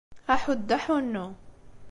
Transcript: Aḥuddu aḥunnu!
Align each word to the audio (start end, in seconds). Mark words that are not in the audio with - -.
Aḥuddu 0.33 0.71
aḥunnu! 0.77 1.25